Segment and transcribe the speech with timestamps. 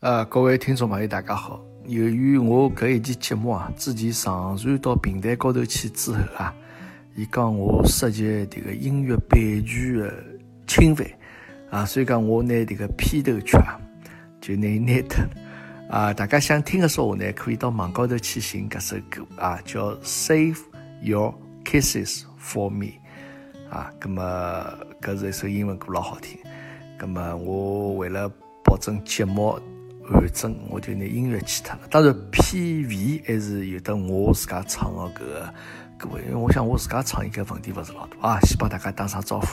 [0.00, 1.62] 呃，各位听众朋友，大家好。
[1.84, 6.54] 由于我搿一期节目啊，之前上传到平台高头去之后啊，
[7.14, 10.24] 伊讲我涉及迭个音乐版权的
[10.66, 11.06] 侵犯
[11.70, 13.78] 啊，所以讲我拿迭个片头曲啊，
[14.40, 15.22] 就拿伊拿脱
[15.90, 16.14] 啊。
[16.14, 20.60] 大家想听个说话呢，可以到网高头去寻搿首歌啊，叫《Save
[21.02, 22.86] Your Kisses for Me》
[23.70, 23.92] 啊。
[24.00, 24.22] 葛么
[25.02, 26.38] 搿是一首英文歌，老好听。
[26.96, 28.26] 葛么我为了
[28.64, 29.60] 保证节目。
[30.10, 31.80] 完整，我就拿音乐去脱了。
[31.90, 35.54] 当然，PV 还是有的我自家唱的搿个
[35.96, 38.40] 歌，因为我想我自家唱应该问题勿是老大啊。
[38.40, 39.46] 先帮大家打声招呼，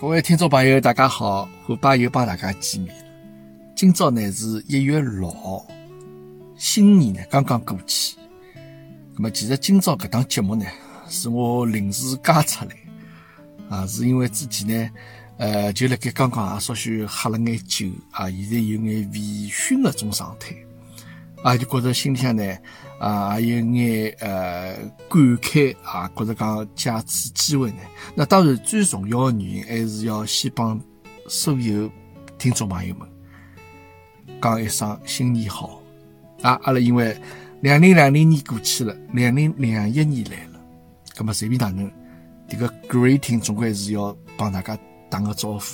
[0.00, 2.94] 各位听众朋友，大家好，虎爸又帮大家见面。
[3.74, 5.66] 今朝呢是一月六号，
[6.56, 8.16] 新年呢刚刚过去。
[9.14, 10.64] 那么其实今朝搿档节目呢
[11.08, 12.76] 是我临时加出来，
[13.68, 14.90] 啊，是因为之前呢。
[15.38, 20.56] 呃，就辣盖刚刚啊，稍许喝了眼酒啊，现在有眼微醺的种状态，
[21.42, 22.42] 啊，就觉着心里向呢
[22.98, 24.74] 啊，有眼呃
[25.10, 27.78] 感慨啊，觉着讲借此机会呢，
[28.14, 30.80] 那当然最重要的原因还是要先帮
[31.28, 31.90] 所有
[32.38, 33.06] 听众朋友们
[34.40, 35.82] 讲一声新年好
[36.40, 36.58] 啊！
[36.62, 37.14] 阿拉因为
[37.60, 40.60] 两零两零年过去了，两零两一年来了，
[41.18, 41.90] 那么随便哪能，
[42.48, 44.78] 这个 greeting 总归是要帮大家。
[45.08, 45.64] 打个招呼，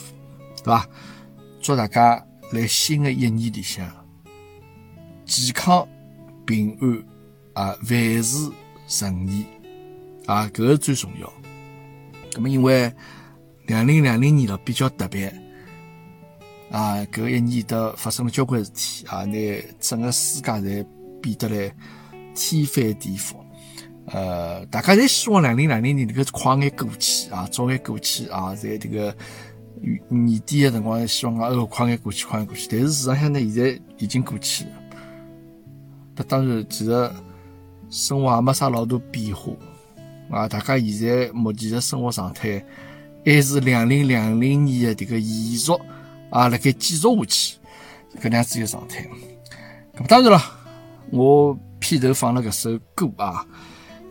[0.58, 0.88] 对吧？
[1.60, 3.86] 祝大家来新的一年里向
[5.24, 5.86] 健康
[6.44, 6.76] 平
[7.54, 8.50] 安啊，万事
[8.88, 9.46] 顺意
[10.26, 11.32] 啊，搿个最重要。
[12.34, 12.92] 那么因为
[13.66, 15.28] 两零两零年了比较特别
[16.70, 20.86] 啊，搿一年的发生了交关事体啊，那整个世界侪
[21.20, 21.74] 变得来
[22.34, 23.36] 天翻地覆。
[24.06, 29.14] 呃，大家侪希望两零两零年能够快眼过去啊，早眼过去啊，在这个
[30.08, 32.66] 年底的辰光，希望讲哦快眼过去，快眼过去。
[32.68, 34.70] 但是事实上呢，现在已经过去了。
[36.16, 37.10] 那当然，其实
[37.90, 39.52] 生活也没啥老多变化
[40.30, 40.48] 啊。
[40.48, 42.62] 大家现在目前的生活状态
[43.24, 45.72] 还是两零两零年的这个延续
[46.30, 47.56] 啊，辣盖继续下去，
[48.18, 49.06] 搿能样子一个状态。
[49.96, 50.42] 咁当然了，
[51.10, 53.46] 我片头放了搿首歌啊。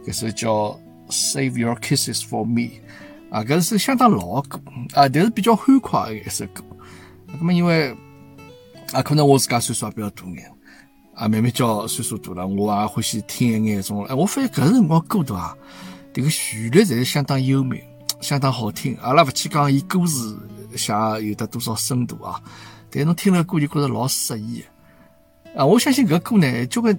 [0.06, 0.52] 搿首叫
[1.10, 2.62] 《Save Your Kisses for Me》
[3.30, 4.60] 啊，搿是相当老歌
[4.94, 6.64] 啊，但是比较欢快的一首歌。
[7.28, 7.96] 那么因为
[8.94, 10.52] 啊，可能我自家岁数也比较大眼
[11.14, 14.04] 啊，慢慢叫岁数大了，我也欢喜听一眼种。
[14.06, 15.56] 哎，我发现搿辰光歌啊，
[16.12, 17.84] 这个旋律侪是相当优美，
[18.22, 18.98] 相当好听。
[19.02, 20.38] 阿拉勿去讲伊歌词
[20.76, 20.92] 写
[21.22, 22.42] 有得多少深度啊，
[22.90, 24.64] 但侬听了歌就觉着老适意
[25.56, 25.66] 啊。
[25.66, 26.98] 我相信搿歌呢，交关。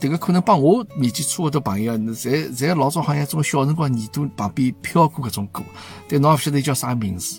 [0.00, 5.62] 这个可能帮我年纪差不多朋友，侪侪老早好像种小辰光耳朵旁边飘过搿种歌，
[6.08, 7.38] 但侬也勿晓得叫啥名字。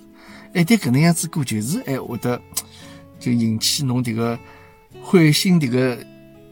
[0.53, 2.39] 哎，但搿能样子歌就是哎会得
[3.19, 4.37] 就引起侬这个
[5.01, 5.97] 唤醒这个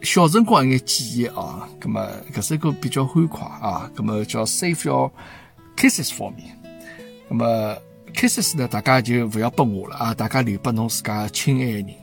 [0.02, 1.68] 小辰光一眼记忆啊。
[1.78, 2.04] 葛么
[2.34, 5.12] 搿首歌比较欢快啊，葛么叫 Save Your
[5.76, 6.42] Kisses for Me。
[7.28, 7.76] 葛么
[8.12, 11.99] Kisses 呢，大家就勿要拨我了啊，大家留拨侬自家亲爱的人。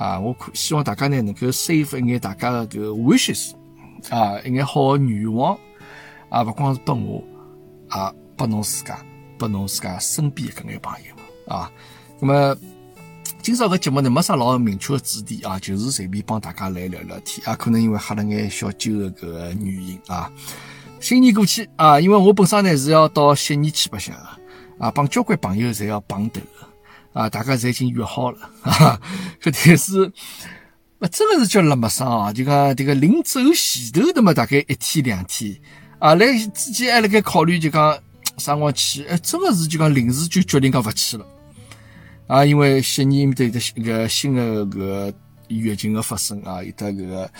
[0.00, 3.52] 啊，我可希望大家呢能够 save 一眼大家的个 wishes，
[4.08, 5.54] 啊，一眼好的愿望，
[6.30, 7.22] 啊，不光是拨我，
[7.90, 8.98] 啊，拨侬自家，
[9.36, 11.70] 拨侬自家身边搿眼朋友们，啊，
[12.18, 12.56] 那么
[13.42, 20.32] 今朝搿节目呢没啥老明确的主题啊，就是随便帮大家来聊聊天，啊，可能因为喝了眼小酒的搿个原因啊，
[20.98, 24.26] 新年过去啊，因为我本身呢是要到悉尼去白相的，
[24.78, 26.40] 啊，帮交关朋友侪要碰头。
[27.12, 29.00] 啊，大家侪已经约好了 啊！
[29.42, 30.12] 搿但是，
[31.00, 32.32] 勿真个是叫辣么生啊！
[32.32, 35.56] 就讲迭个临走前头的嘛，大概一天两天
[35.98, 37.92] 啊，来之前还辣盖考虑，就讲
[38.36, 39.04] 啥辰光去？
[39.06, 41.26] 哎，真个是就讲临时就决定讲勿去了
[42.28, 42.44] 啊！
[42.44, 45.12] 因为悉尼面头有得一个新个搿
[45.50, 47.30] 疫情的发生啊，有得搿个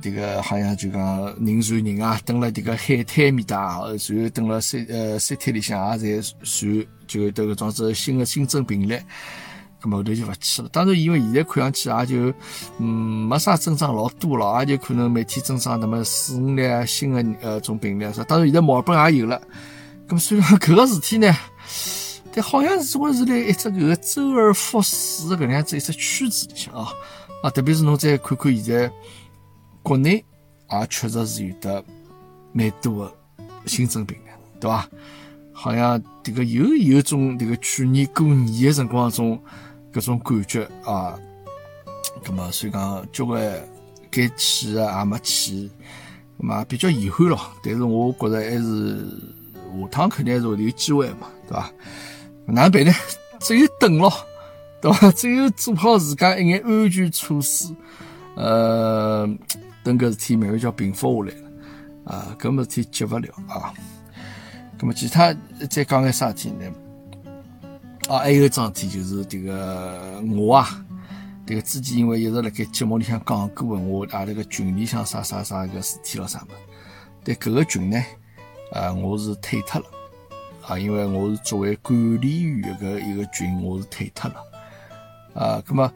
[0.00, 6.86] 迭个好像就讲人传人啊，登了迭个海滩面搭，随后登了三呃三滩里向也侪传。
[7.08, 8.98] 就得搿种子新的新增病例，
[9.82, 10.68] 咁后头就勿去了。
[10.72, 12.34] 当然，因为现在看上去也就
[12.78, 18.04] 嗯没啥增长老多了，也就可能每天增长那么四五例新的呃种病例。
[18.26, 19.38] 当然，现在墨尔本也有了。
[20.08, 21.36] 咁虽然搿个事体呢，
[22.32, 26.88] 但好像是我是辣一只搿个周而复始的搿样子一只圈子里向啊
[27.42, 27.50] 啊！
[27.50, 28.90] 特别是侬再看看现在
[29.82, 30.24] 国内
[30.70, 31.84] 也确实是有的
[32.52, 33.12] 蛮多的
[33.66, 34.30] 新增病例，
[34.60, 34.88] 对伐？
[35.52, 39.38] 好像这个又有种这个去年过年的辰光种
[39.92, 41.18] 搿种感觉啊，
[42.24, 43.42] 葛么所以讲交关
[44.10, 45.68] 该去的也没去，
[46.38, 47.38] 葛么比较遗憾咯。
[47.62, 49.04] 但是我觉着还是
[49.80, 51.70] 下趟肯定还是会有机会嘛，对伐？
[52.46, 52.92] 哪能办呢？
[53.40, 54.12] 只有等咯，
[54.82, 55.10] 对伐？
[55.12, 57.74] 只 有做好自家一眼安全措施，
[58.34, 59.26] 呃，
[59.84, 61.48] 等搿事体慢慢叫平复下来了，
[62.04, 63.72] 啊，搿么事体急勿了啊。
[64.76, 65.32] 葛么其他
[65.70, 66.66] 再讲眼啥事体呢？
[68.08, 70.84] 啊，还有桩事体就是迭个我啊，
[71.46, 76.46] 迭个之前因为一直辣盖节目里向讲过个，我啊迭个群里向啥啥啥个事体咯啥么？
[77.22, 78.04] 但搿个群呢，
[78.72, 79.86] 啊，我是退脱了，
[80.66, 84.34] 啊，因为我是作为管理员搿一个群，我是退脱了，
[85.34, 85.92] 啊，葛么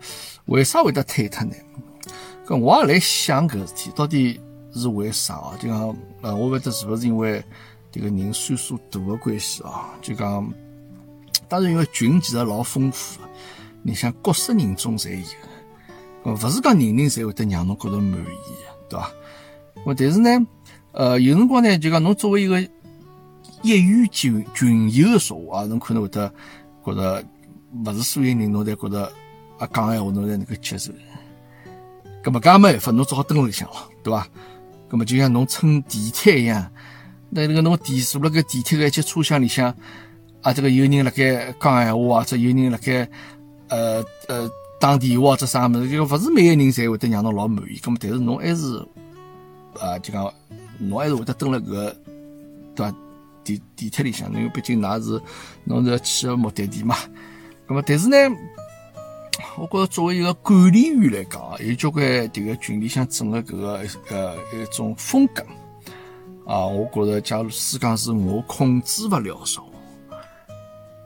[0.46, 1.54] 为啥会得退脱呢？
[2.46, 4.40] 搿我也来想搿事体，到底
[4.72, 5.56] 是为啥啊？
[5.58, 7.42] 就讲，呃，我勿晓得是勿是因为
[7.92, 9.90] 迭个人岁数大个关系啊？
[10.00, 10.52] 就讲，
[11.48, 13.28] 当然因为群其实老丰富个，
[13.82, 15.24] 你像各色人种侪有，
[16.22, 18.26] 呃，勿是讲人人侪会得让侬觉着满意，
[18.88, 19.10] 对伐？
[19.84, 20.46] 咾但是呢？
[20.92, 22.60] 呃，有辰光呢，就讲侬作为一个
[23.62, 26.32] 业余群群友的说话，侬可能会得
[26.84, 27.24] 觉得
[27.84, 29.12] 勿是所有人侬侪觉得
[29.58, 30.92] 啊讲闲话侬才能够接受。
[32.22, 34.26] 咁么搿没办法，侬只好蹲辣里向了，对伐？
[34.90, 36.70] 咁么就像侬乘地铁一样，
[37.30, 39.74] 那那个侬地坐辣盖地铁个一节车厢里向
[40.42, 43.08] 啊，这个有人辣盖讲闲话，或者有人辣盖
[43.68, 44.50] 呃呃
[44.80, 47.78] 打电话或者啥物事，就勿是每个人侪会得让侬老满意。
[47.78, 48.78] 咁么但是侬还是
[49.80, 50.32] 啊，就讲。
[50.78, 51.94] 侬还是会得蹲辣搿
[52.74, 52.94] 对伐？
[53.42, 55.22] 地地铁里向，因为毕竟㑚是
[55.64, 56.96] 侬是要去个目的地嘛。
[57.66, 58.16] 咁么，但是呢，
[59.58, 65.42] 我觉着作为一个管理员来讲，有交关迭个群里向整个搿个呃一种风格
[66.46, 69.64] 啊，我觉着假如是讲是我控制勿了说，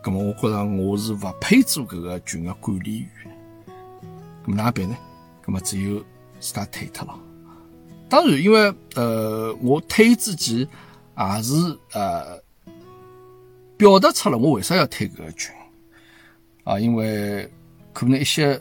[0.02, 3.08] 咁么我觉着我是勿配做搿个群个管理员。
[4.46, 4.96] 咁哪办呢？
[5.44, 6.02] 咁么只有
[6.40, 7.18] 自家退脱了。
[8.08, 11.54] 当然，因为呃，我退之前也是
[11.92, 12.40] 呃
[13.76, 15.54] 表达出了我为啥要退搿个群
[16.64, 17.48] 啊，因为
[17.92, 18.60] 可能一些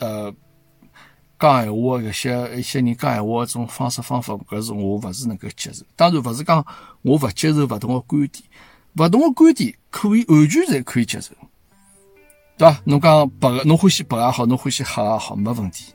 [0.00, 0.32] 呃
[1.38, 5.84] 讲闲话，一些一些人讲闲话种方式方法，搿是我勿是能够接受。
[5.96, 6.64] 当然，勿是讲
[7.02, 8.44] 我勿接受勿同个观点，
[8.96, 11.32] 勿同个观点可以完全侪可以接受，
[12.56, 12.80] 对伐？
[12.84, 15.92] 侬讲白个，侬欢喜白也好，侬欢喜黑也好，没问题。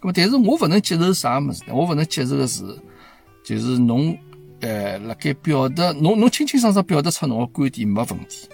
[0.00, 1.72] 咁但是我勿能接受啥物事呢？
[1.74, 2.62] 我勿能接受个是，
[3.42, 4.16] 就是侬，
[4.60, 8.48] 呃，辣盖表达，侬侬清清爽爽表达出侬个观点没问题，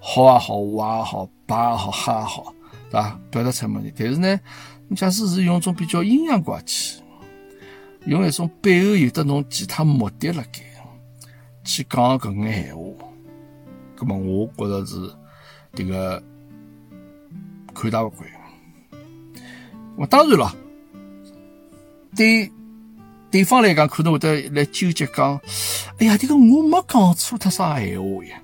[0.00, 2.54] 好也好，坏也好，白也好，黑也好，
[2.90, 3.20] 对伐？
[3.30, 3.92] 表达出问题。
[3.96, 4.40] 但是呢，
[4.88, 7.00] 你假使是用一种比较阴阳怪气，
[8.06, 10.60] 用一种背后有得侬其他目的辣盖，
[11.64, 12.84] 去讲搿眼闲话，
[13.96, 14.96] 咁么我觉着是
[15.74, 16.22] 迭个
[17.72, 18.28] 看大勿惯。
[19.96, 20.56] 我当然了，
[22.16, 22.50] 对
[23.30, 25.38] 对方来讲，可能会得来纠结讲，
[25.98, 28.42] 哎呀，这个我没讲错他啥闲话呀，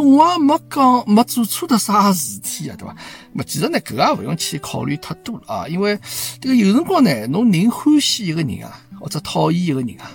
[0.00, 2.96] 我也没讲没做错的啥事体呀，对吧？
[3.32, 5.98] 那其实呢，搿也勿用去考虑太多了啊，因为
[6.40, 10.10] 这个有辰光呢，侬宁欢喜一个人啊，或者讨厌一个人啊，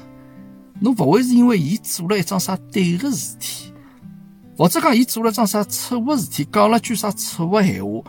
[0.80, 3.72] 侬勿会是因为伊做了一桩啥对的事体，
[4.58, 8.02] 或者讲伊做了桩啥错误事体，讲了句啥错误闲话，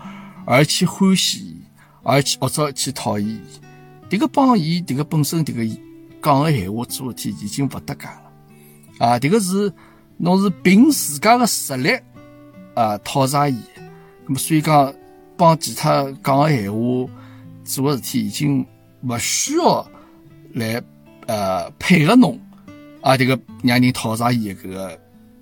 [0.47, 1.56] 而去欢喜。
[2.05, 3.41] 而去或者去讨厌伊，
[4.09, 5.81] 迭个帮伊迭个本身迭个
[6.23, 8.23] 讲个闲话做事体已经勿搭界了
[8.99, 9.19] 啊！
[9.19, 9.70] 迭个是
[10.19, 11.97] 侬是凭自家个实力
[12.75, 13.56] 啊讨伐伊，
[14.26, 14.93] 那么所以讲
[15.37, 16.79] 帮其他讲个闲话
[17.65, 18.67] 做个事体已经
[19.03, 19.87] 勿需要
[20.55, 20.82] 来
[21.27, 22.37] 呃配合侬
[23.01, 23.13] 啊！
[23.13, 24.98] 迭个让人讨伐伊搿个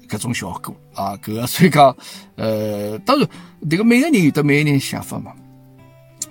[0.09, 1.16] 搿种效果啊！
[1.25, 1.97] 搿个 所以讲
[2.35, 3.26] 呃，当然
[3.62, 5.33] 迭个每个人有得每个人想法嘛。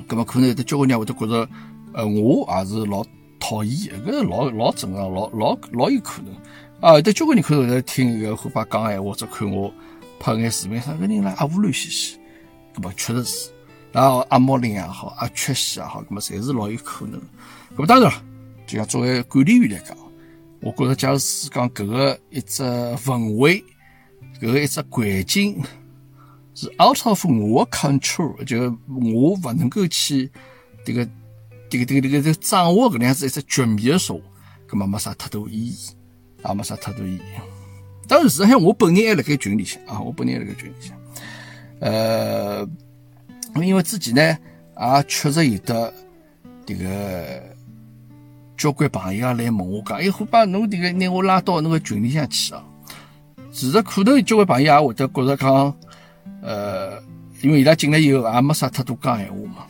[0.07, 1.49] 咁么可能有的交关人会得觉着，
[1.93, 3.03] 呃，我也是老
[3.39, 6.31] 讨厌，搿个老老正常，老老老有可能。
[6.85, 9.73] 啊，有的交关人可能会听一个后把讲闲话，或者看我
[10.19, 12.19] 拍眼视频，啥个人来阿乌乱兮兮，
[12.75, 13.49] 咁么确实是，
[13.91, 17.19] 然后阿毛林也好，阿缺西也好，咁么侪是老有可能。
[17.75, 18.23] 咁么当然了，
[18.67, 19.97] 就像作为管理员来讲，
[20.61, 23.65] 我觉着假如是讲搿个一只氛围，
[24.39, 25.59] 搿个一只环境。
[26.53, 30.31] 是 out of 我 control，就我勿能够去
[30.85, 31.03] 这个
[31.67, 34.21] 这个这个这个掌握搿能样子一只局面的时候，
[34.69, 35.75] 搿么没啥太大意义，
[36.47, 37.21] 也没啥太多意义。
[38.07, 40.97] 当然，事实上我本人还辣盖群里向啊，我本人还辣盖群里向。
[41.79, 42.67] 呃，
[43.55, 45.93] 因为之前呢，也确实有的
[46.65, 47.43] 这个
[48.55, 52.63] 交关朋友啊来问我讲，哎，虎爸，侬这个拿我拉到那个群里向去啊？
[53.51, 55.75] 其实可能交关朋友也会得觉着讲。
[56.41, 57.01] 呃，
[57.41, 59.65] 因为伊拉进来以后也没啥太多讲闲话嘛，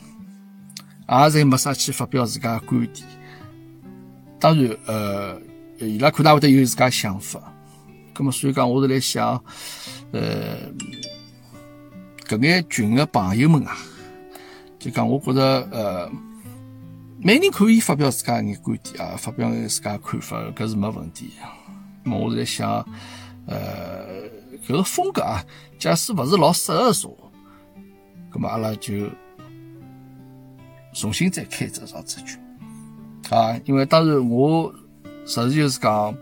[1.08, 3.08] 也侪没啥去发表自家观点。
[4.40, 5.40] 当然，呃，
[5.80, 7.42] 伊拉可能会得有自家想法。
[8.14, 9.44] 咁么，所以讲，我是来想，
[10.12, 10.72] 呃，
[12.26, 13.76] 搿眼群的朋友们啊，
[14.80, 16.10] 就讲我觉着呃，
[17.20, 21.32] 每人可以发表自家眼观点啊，发表自家看法，搿是没问题。
[22.06, 22.70] 么我是来想，
[23.48, 24.24] 呃，
[24.66, 25.44] 搿个风格啊，
[25.78, 27.14] 假使勿是老适合说，
[28.32, 29.10] 葛么阿拉就
[30.94, 32.40] 重新再开这场子群
[33.30, 34.74] 啊，因为当然我
[35.26, 36.16] 实事求是讲，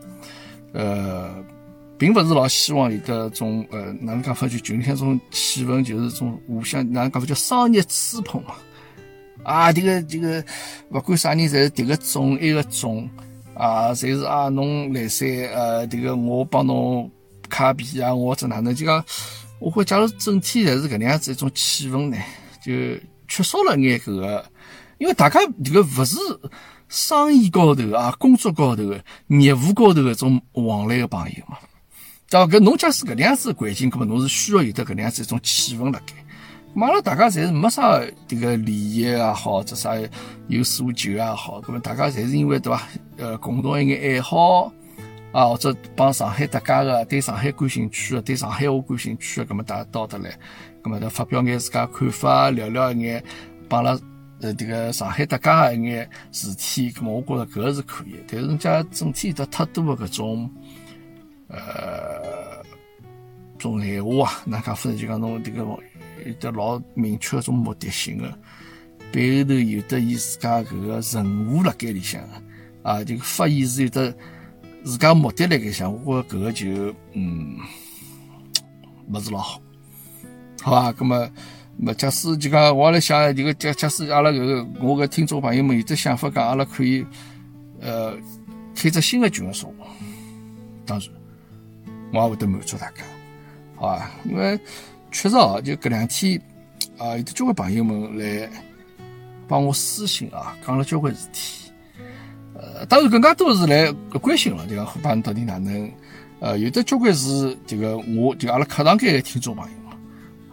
[0.74, 1.44] 呃。
[1.96, 8.56] 并不是老希望有的种呃，哪能讲法就群里向种气氛，就是种互相哪能讲法叫商业吹捧嘛。
[9.44, 10.44] 啊，这个这个，
[10.90, 13.08] 不管啥人，侪是迭个种一个种
[13.54, 17.10] 啊，侪是啊，侬来塞呃，这个我帮侬
[17.48, 19.06] 卡币啊，我这哪能就讲，
[19.60, 22.18] 我会假如整体侪是搿能样子一种气氛呢，
[22.62, 22.74] 就
[23.30, 24.44] 缺少了眼搿个，
[24.98, 26.18] 因为大家这个勿是
[26.94, 28.84] 生意高头啊，工作高头
[29.28, 31.58] 业务高头搿种往来的朋友嘛。
[32.30, 36.14] 对伐搿侬假使搿能样子环境，搿么侬是需要有得搿能样子一种气氛辣盖。
[36.76, 39.96] 阿拉大家侪是没啥迭个利益也好，或者啥
[40.48, 42.84] 有诉求也好，搿么大家侪是因为对伐？
[43.18, 44.72] 呃，共同一眼爱好
[45.32, 50.30] 啊，或者帮上海搭界个，对上海感兴趣个，对上海话感兴趣个，搿么大家到得来，
[50.84, 53.24] 搿么发表眼自家看法，聊聊一眼
[53.68, 54.00] 帮阿拉
[54.44, 58.16] 呃迭个上海搭界个一眼事体，搿么我觉着搿是可以。
[58.28, 60.50] 但是人家整体得太多个搿种。
[61.50, 62.66] 呃，
[63.60, 68.40] 种闲话啊，那讲，反正就讲侬这个有得老明确种目的性的，
[69.12, 72.20] 背后头有得伊自家搿个任务辣盖里向
[72.82, 74.12] 啊，这个发言是有的
[74.84, 77.56] 自家目的辣盖里向，我觉搿个就嗯，
[79.12, 79.62] 勿是老好，
[80.64, 80.92] 好吧？
[80.92, 81.30] 葛么，
[81.78, 87.06] 么假使就讲我来想，这个假假使阿拉搿个我个听众朋友们有的想法讲，阿拉可以
[87.82, 88.14] 呃
[88.76, 89.74] 开只新的群说，
[90.86, 91.08] 当然。
[92.16, 93.02] 我也会得满足大家，
[93.76, 94.12] 好吧？
[94.24, 94.56] 因为
[95.12, 96.40] 确实哦，就搿两天
[96.96, 98.48] 啊，有的交关朋友们来
[99.48, 101.72] 帮我私信啊，讲了交关事体。
[102.54, 105.92] 呃，当然更加多是来关心了，就讲虎爸到底哪能？
[106.40, 109.83] 呃，有的交关是这个，我就阿拉课堂间的听众朋友，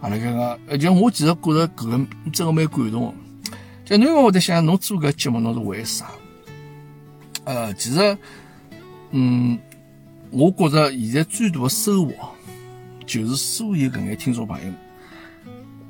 [0.01, 3.15] 阿拉讲个，而且我其实觉着搿个真个蛮感动。
[3.85, 6.11] 就侬因为我在想，侬做搿节目侬是为啥？
[7.45, 8.17] 呃，其实，
[9.11, 9.57] 嗯。
[10.33, 12.13] 我觉着现在最大的收获，
[13.05, 14.71] 就是所有搿眼听众朋友，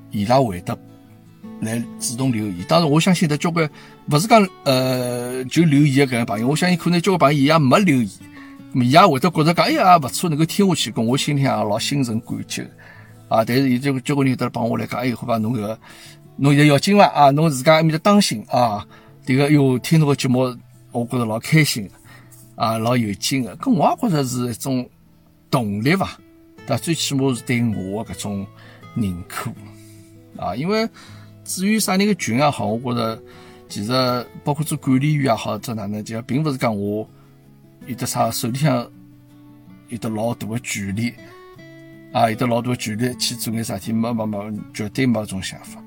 [0.10, 0.76] 伊拉会得
[1.60, 2.66] 来主动留言。
[2.68, 3.70] 当然，我相信得交关，
[4.10, 8.10] 勿是讲呃就留言的搿眼朋友，我相信可能交关朋友伊也没留言，
[8.74, 12.64] 伊也会得觉着讲，哎呀，勿错，能够听下去，跟我心里向老心存感激
[13.32, 13.46] 啊。
[13.46, 15.80] 但是有这个交关人得帮我来讲，哎，好吧，侬搿个
[16.36, 18.86] 侬现在要紧了啊，侬自家埃面搭当心啊。
[19.26, 20.40] 迭个哟，听侬个节目，
[20.92, 21.90] 我觉着老开心。
[22.56, 24.88] 啊，老有劲的，搿我也觉着是一种
[25.50, 26.20] 动力伐？
[26.68, 28.46] 但最起码是对我的搿种
[28.96, 29.52] 认可
[30.38, 30.56] 啊。
[30.56, 30.88] 因为
[31.44, 33.20] 至于啥人个群也好，我觉着
[33.68, 37.10] 其实包括做管理员也好，做哪能讲，并不是讲我
[37.88, 38.88] 有得啥手里向
[39.88, 41.12] 有得老大的权利
[42.12, 45.82] 啊，有得老大的权利去做眼啥事体，没没没，绝对没种想法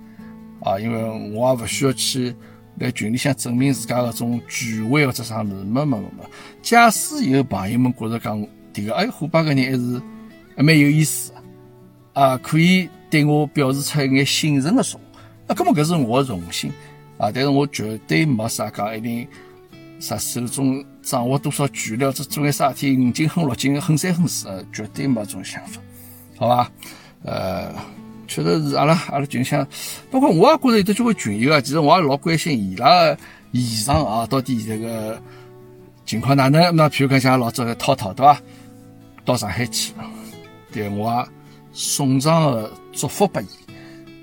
[0.60, 0.78] 啊。
[0.78, 2.34] 因为我也勿需要去。
[2.76, 6.24] 在群里向证明自家搿种权威或者啥物事，没没没没。
[6.60, 8.36] 假使有朋友们觉着讲
[8.74, 10.02] 迭个，哎，虎爸搿人还是
[10.56, 11.32] 还蛮有意思
[12.14, 15.00] 啊，可以对我表示出一眼信任的说，
[15.46, 16.68] 那搿么搿是我的荣幸
[17.16, 17.30] 啊。
[17.32, 19.24] 但是我绝对没啥讲一定
[20.00, 25.80] 啥手中掌握多少权力，或者做眼啥事体五斤哼六斤哼三哼四，绝对没这种想法，
[26.44, 26.72] 好吧？
[27.24, 27.74] 呃。
[28.26, 29.64] 确实是阿拉阿拉群像，
[30.10, 33.18] 包括我也觉着有的几位群友啊，其实我也老关心伊拉个
[33.52, 35.20] 现状啊，到底这个
[36.06, 36.74] 情况哪能？
[36.74, 38.40] 那譬如讲像老早的涛涛对伐？
[39.26, 39.92] 到上海去，
[40.72, 41.28] 对我也
[41.74, 43.46] 送上个祝福拨伊。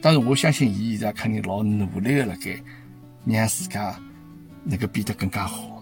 [0.01, 2.59] 当然，我相信伊现在肯定老努力个辣盖
[3.23, 3.95] 让自家
[4.63, 5.81] 能够变得更加好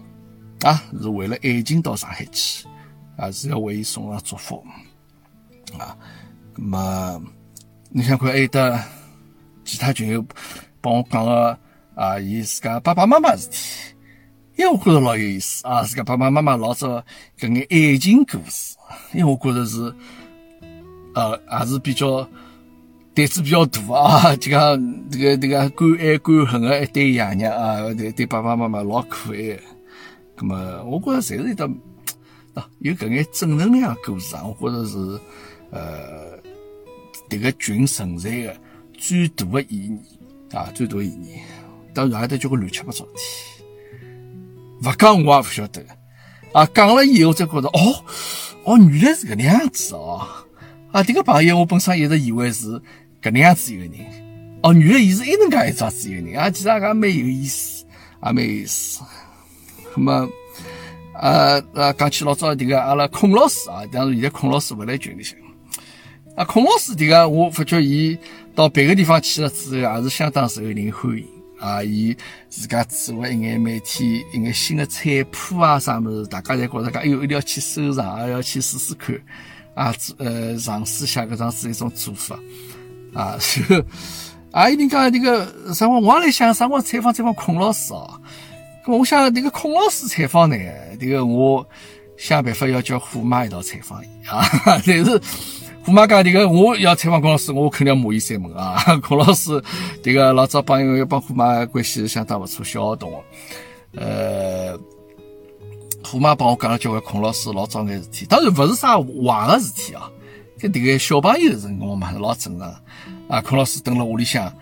[0.62, 2.68] 啊，是为了爱情到上海去，
[3.16, 4.62] 啊，是要为伊送上祝福
[5.78, 5.96] 啊，
[6.62, 7.22] 么。
[7.92, 8.80] 你想看，还有得
[9.64, 10.24] 其他群友
[10.80, 11.58] 帮我讲个
[11.96, 13.56] 啊，伊自家爸爸妈妈事体，
[14.56, 17.04] 因为我觉着老有意思啊，自家爸爸妈妈老早
[17.36, 18.76] 搿眼爱情故事，
[19.12, 19.92] 因为我觉着是
[21.16, 22.22] 呃，还是比较
[23.12, 29.58] 胆子比较大啊，就讲这个这个敢爱敢恨的一对爷娘啊，对对爸爸妈妈老可爱。
[30.36, 31.66] 咁么，我觉着侪是一得
[32.54, 35.20] 啊，有搿眼正能量故事啊，我觉着是
[35.72, 36.29] 呃。
[37.30, 38.56] 这个群存在的
[38.92, 39.98] 最大的意义
[40.52, 41.38] 啊，最大的意义，
[41.94, 43.62] 当然还得交关乱七八糟事体，
[44.82, 45.82] 不讲我也不晓得
[46.52, 46.68] 啊。
[46.74, 48.04] 讲了以后才觉得，哦
[48.64, 50.26] 哦，原来是个样子哦。
[50.90, 52.66] 啊，这个朋友我本身一直以为是
[53.22, 53.92] 搿能样子一个人。
[54.62, 57.84] 哦，原来伊是一能介一桩子一个人啊，其实也蛮有意思，
[58.24, 59.00] 也蛮有意思。
[59.96, 60.28] 那么，
[61.14, 65.38] 呃呃，讲起老早迭个阿拉孔老师啊，当然现在孔老师勿辣群里向。
[66.36, 68.16] 啊，孔老师迭个，我发觉伊
[68.54, 71.26] 到别个地方去了之后，也是相当受人欢迎
[71.58, 71.82] 啊。
[71.82, 72.16] 伊
[72.48, 79.14] 自家做一眼每天一眼新的菜谱啊，啥物事，大家侪觉着讲，哎哟，一定要去收藏，要去试试看
[79.74, 82.38] 啊，呃，尝试下搿种是一种做法
[83.12, 83.36] 啊。
[83.40, 83.84] 是
[84.52, 88.08] 啊，一定讲迭个啥我我也来想，啥我采访采访孔老师哦。
[88.86, 90.56] 咁我想迭个孔老师采访呢，
[90.98, 91.68] 迭个我
[92.16, 95.20] 想办法要叫虎妈一道采访伊啊， 但是。
[95.84, 98.76] 虎妈讲：“这个我要采访孔老师，我肯定要骂伊三门啊！
[99.02, 99.62] 孔老师，
[100.02, 103.16] 这个老早帮一帮虎妈关系相当不错，小学同学。
[103.96, 104.78] 呃，
[106.04, 110.10] 虎妈帮我讲了交关孔老师老早眼事体，当然不是啥坏的事体啊。
[110.58, 112.68] 跟这个小朋友的辰光嘛，老正常
[113.28, 113.40] 啊。
[113.40, 114.52] 孔老师蹲了屋里向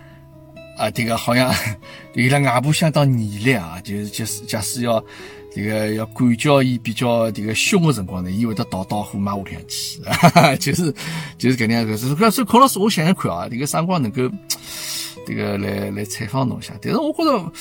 [0.78, 1.52] 啊，这个好像
[2.14, 5.04] 伊拉外婆相当严厉啊，就是就是假使要。”
[5.50, 9.98] 这个要管教伊比较这个凶的辰光呢，伊会得逃到虎妈屋里向去，
[10.72, 10.94] 就是
[11.38, 11.96] 就是搿能样子。
[11.96, 14.30] 所以孔老师，我想想看啊，这个啥辰光能够
[15.26, 16.74] 这个来来采访侬一下？
[16.82, 17.52] 但是我觉着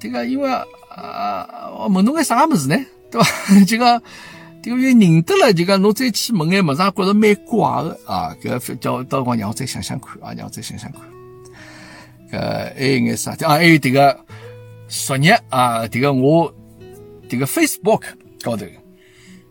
[0.00, 2.76] 这个因为啊，我问侬个啥物事呢？
[3.10, 3.28] 对吧？
[3.68, 4.02] 这个
[4.62, 8.34] 这个认得了，就讲侬再去问眼物事，觉着蛮怪的啊。
[8.42, 11.02] 搿叫到辰光让我再想想看啊，让我再想想看。
[12.32, 13.30] 呃还有眼啥？
[13.46, 14.18] 啊，还有这个
[14.88, 16.52] 昨日啊，这个我。
[17.28, 18.02] 这个 Facebook
[18.42, 18.66] 高头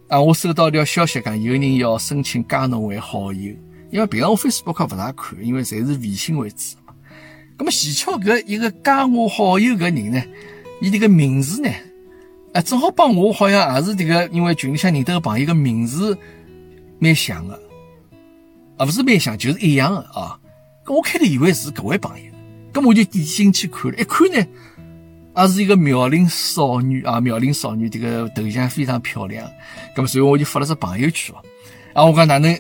[0.08, 3.56] 啊，我收到一条消息，讲有人要申请加侬为好友，
[3.90, 6.94] 因为平常我 Facebook 不大看，因为侪是微信为主嘛。
[7.58, 10.24] 那么蹊跷，搿一个加我好友搿人呢，
[10.80, 11.72] 伊这个名字呢，
[12.54, 16.16] 啊，正好帮我好像也是这个，因为群里向认得个朋友个名字
[17.00, 17.60] 蛮像的，
[18.78, 20.40] 啊，不是蛮像，就是一样的啊。
[20.86, 22.31] 我开头以为是搿位朋友，
[22.74, 24.48] 咁我就点进去看了，一看呢。
[25.34, 29.50] 啊是一个妙龄少女啊，妙龄少女，这个头像非常漂亮。
[29.96, 31.40] 咁么，所以我就发了只朋友圈哦。
[31.94, 32.54] 啊，我讲哪能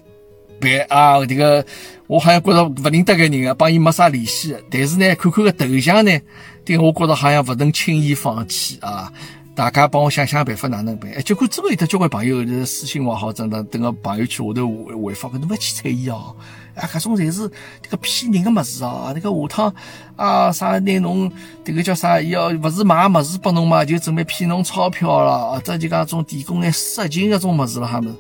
[0.61, 1.25] 办啊？
[1.25, 1.65] 这个
[2.07, 4.55] 我好像觉着不认得个人啊，帮伊没啥联系。
[4.69, 6.17] 但是呢，看看个头像呢，
[6.63, 9.11] 这个我觉着好像不能轻易放弃啊。
[9.53, 11.11] 大家帮我想想办法，哪能办？
[11.11, 16.35] 哎，结果真个有得交关朋友是私信我，好，真的等个朋友圈下头回回复，侬勿去睬伊哦。
[16.73, 19.11] 啊，搿种侪是这个骗人的物事哦。
[19.13, 19.73] 那个下趟
[20.15, 21.29] 啊，啥拿侬
[21.65, 22.21] 这个叫啥？
[22.21, 25.51] 要勿是买物事拨侬嘛，就准备骗侬钞票了。
[25.51, 28.15] 或者就讲种提供眼色情搿种物事了，哈们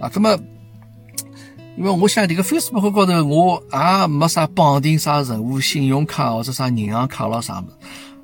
[0.00, 0.38] 啊，葛么？
[1.76, 7.76] 因为我想这个 Facebook 高头我也没啥绑定啥任何信用卡或者啥银行卡咯啥物事。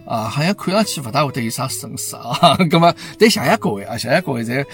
[0.07, 2.33] 啊，好像看上去勿大会得有啥损失啊。
[2.69, 4.65] 咁么，但谢谢各位啊，谢谢各位侪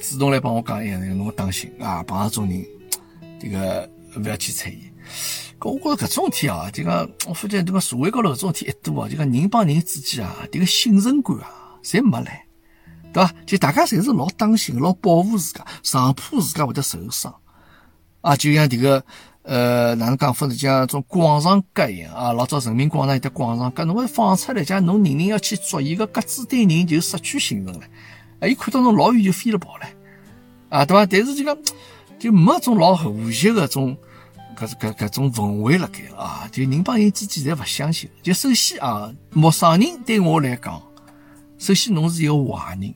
[0.00, 2.64] 主动来帮我讲一下，侬当心啊，碰到种人，
[3.38, 4.90] 这个勿要去睬伊。
[5.58, 12.30] 搿我觉着搿种事体啊，就讲我发觉这个社会高头搿种事体一多啊，就讲人帮人之间啊，这个信任感啊，侪没了，
[13.12, 13.34] 对伐？
[13.44, 17.34] 就大家侪是老当心、老保护自家，生怕自家会得受伤
[18.20, 19.04] 啊，就像这个。
[19.48, 20.54] 呃，哪能讲法子？
[20.54, 27.80] 像种广场街一样啊，老早人民广场有的广场街，侬会放出来，讲侬人人要去捉伊个鸽子队人就失去信任了。
[28.40, 29.86] 哎，伊看到侬老远就飞了跑了，
[30.68, 31.06] 啊，对伐？
[31.06, 31.56] 但是就讲
[32.18, 33.96] 就没种老和谐个种
[34.54, 38.10] 搿搿搿种氛围辣盖啊，就人帮人之间侪勿相信。
[38.22, 40.78] 就首先啊，陌生人对我来讲，
[41.58, 42.94] 首先侬是一个坏人，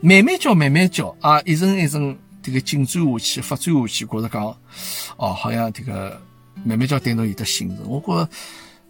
[0.00, 2.16] 慢慢教，慢慢教啊，一层一层。
[2.44, 4.44] 这个进展下去，发展下去，觉着讲，
[5.16, 6.20] 哦，好像这个
[6.62, 7.78] 慢慢叫对侬有得信任。
[7.88, 8.28] 我觉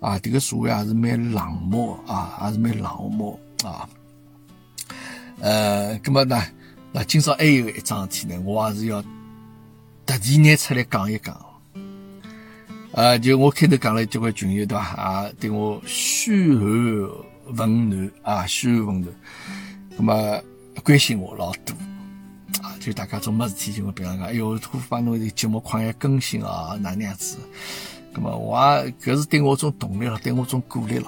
[0.00, 3.88] 啊，这个社会还是蛮冷漠啊，还是蛮冷漠啊。
[5.40, 6.42] 呃，那么呢，
[6.92, 9.00] 那今朝还有一桩事体呢，我还是要
[10.04, 11.34] 特地拿出来讲一讲。
[12.92, 14.84] 呃，就我开头讲了交关群友对吧？
[14.96, 19.14] 啊，对我嘘寒问暖啊，嘘寒问暖，
[19.96, 20.42] 那么
[20.82, 21.74] 关心我老多。
[22.84, 27.38] 就大家做没事体就会比方讲，哎哟，突把侬的节目快要更新啊，哪能样子？
[28.12, 31.06] 那么我也搿是对我种动力了，对我种鼓励了。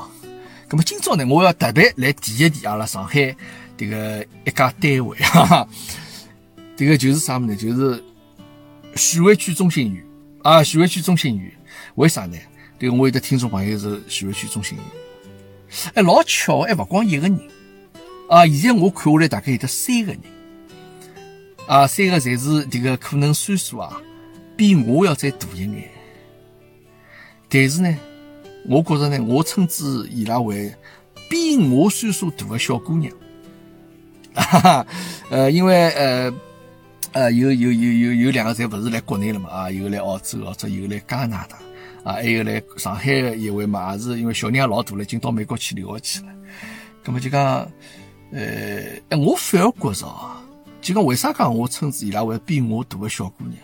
[0.70, 3.36] 那么今朝呢，我要特别来提一提阿拉上海
[3.76, 5.68] 这个一家单位，哈哈，
[6.76, 7.54] 这个就是啥么呢？
[7.54, 8.02] 就是
[8.94, 10.02] 徐汇区中心医院
[10.42, 11.52] 啊，徐汇区中心医院。
[11.96, 12.38] 为啥呢？
[12.78, 15.92] 这个我有的听众朋友是徐汇区中心医院。
[15.94, 17.38] 哎，老巧，还勿光一个人
[18.30, 18.46] 啊！
[18.46, 20.20] 现在我看下来，大概有得三个人。
[21.66, 24.00] 啊，三个侪是这个可能岁数啊，
[24.56, 25.90] 比我要再大一眼。
[27.48, 27.96] 但是呢，
[28.68, 30.72] 我觉着呢，我称之伊拉为
[31.28, 33.12] 比我岁数大的小姑娘。
[34.34, 34.86] 哈哈，
[35.30, 36.32] 呃，因为呃
[37.12, 41.56] 呃有有有有有两个侪勿是来国内了嘛，啊，有来澳洲，或者有来加拿大。
[42.04, 46.32] 啊，还有来上海的一位嘛，也是因为小人也老大了，已经到美国去留学去了。
[47.04, 47.68] 那么就讲，
[48.30, 50.40] 呃，哎，我反而觉着啊，
[50.86, 53.58] 就讲为啥讲我称之伊拉为比我大的小姑娘？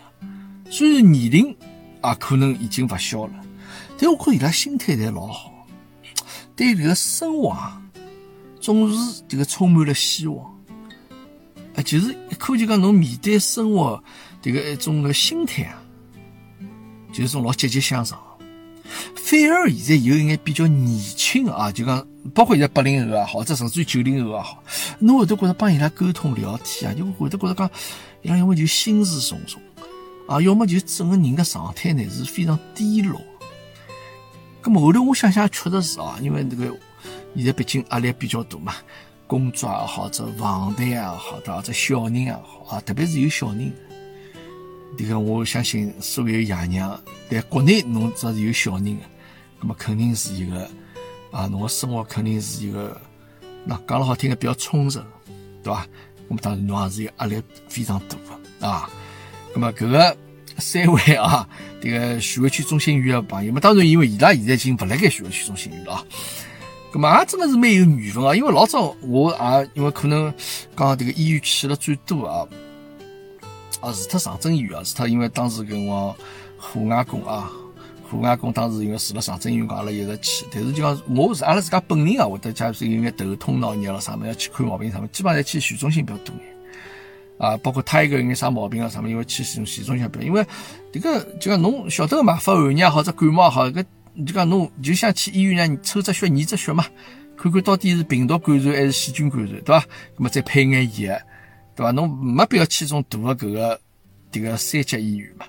[0.69, 1.55] 虽然年龄
[2.01, 3.33] 啊可能已经勿小了，
[3.97, 5.65] 但我看伊拉心态侪老好，
[6.53, 7.81] 对这个生活啊，
[8.59, 10.45] 总是这个充满了希望。
[11.77, 14.03] 啊，就是一看就讲侬面对生活
[14.41, 15.81] 这个一种个心态啊，
[17.13, 18.21] 就是种老积极向上。
[19.15, 24.63] 反而现在有一眼比较年轻啊，就讲包括现在八零后啊，或者甚至于九零后也，好，
[24.99, 27.69] 侬会得觉得帮伊拉沟通聊天啊，就会得觉得讲
[28.21, 29.61] 伊拉要么就心事重重
[30.27, 33.21] 啊，要么就整个人的状态呢是非常低落。
[34.61, 36.65] 咁么后头我想想，确实是啊，因为这个
[37.35, 38.73] 现在毕竟压力比较大嘛。
[39.25, 43.73] 工作也好，者房贷也好，或者小人也好啊，特别是有小人，
[44.97, 49.03] 这个我相信所有爷娘在国内，侬只要是有小人的，
[49.59, 50.69] 那么肯定是一个
[51.31, 52.99] 啊，侬的生活肯定是一个，
[53.65, 55.03] 那讲了好听的比较充实，
[55.63, 55.87] 对吧？
[56.27, 58.15] 那么当然侬也是有压力非常大
[58.59, 58.89] 的啊。
[59.53, 60.15] 那么搿个
[60.57, 61.47] 三位啊，
[61.81, 66.05] 这个徐汇区中心医院的朋友们，当然因为伊拉现在已经不辣盖徐汇区中心医院了啊。
[66.93, 68.35] 咁嘛，也真的是蛮有缘分啊！
[68.35, 70.31] 因为老早我也因为可能
[70.77, 72.47] 讲这个医院去了最多啊，
[73.83, 76.15] 啊，除脱长征医院啊，除脱因为当时跟我
[76.57, 77.51] 虎外公啊，
[78.09, 80.45] 虎外公当时因为住了长征医院，阿拉一直去。
[80.51, 86.45] 但是就讲我是阿拉自家本人啊，会得假如说有眼头痛脑热了啥么要去看毛病啥么，基本上在去市中心比较多眼
[87.37, 87.57] 啊。
[87.57, 90.45] 包括他一个有眼啥毛病啊啥么，因为去市中心比较，因为
[90.91, 93.83] 这个就讲侬晓得嘛，发寒热好，者感冒好，搿。
[94.15, 96.85] 你就讲侬就像去医院，抽只血、验只血嘛，
[97.35, 99.83] 看看到底是病毒感染还是细菌感染，对吧？
[100.15, 101.19] 那么再配眼药，
[101.75, 101.91] 对吧？
[101.91, 103.81] 侬没必要去种大的搿个
[104.31, 105.45] 迭个三甲医院嘛，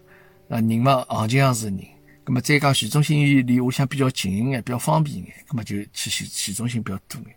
[0.49, 1.79] 啊，人嘛行情上是人，
[2.27, 7.37] 那么再讲市中心医院离屋里向比较近一眼，比较方便一眼，那么就去市市中心比较多眼，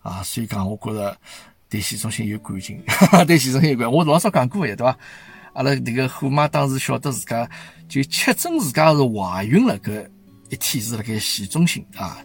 [0.00, 1.16] 啊，所以讲我觉着
[1.68, 2.82] 对市中心有感情，
[3.26, 4.96] 对市中心有感，我老早讲过的，对吧？
[5.54, 7.48] 阿拉迭个虎妈当时晓得自家
[7.88, 10.06] 就确诊自家是怀孕了搿。
[10.48, 12.18] 一天是辣盖市中心啊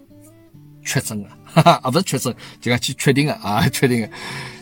[0.86, 4.10] 确诊的，哈 哈，啊不是确诊，就讲去确定的啊，确定的。